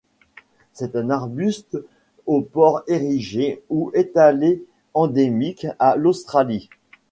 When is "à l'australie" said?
5.77-6.71